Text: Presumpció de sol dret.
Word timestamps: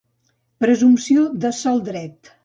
Presumpció 0.63 1.25
de 1.43 1.51
sol 1.57 1.83
dret. 1.91 2.33